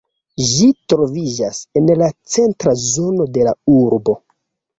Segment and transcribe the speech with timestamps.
[0.51, 2.07] Ĝi troviĝas en la
[2.37, 4.19] centra zono de la urbo.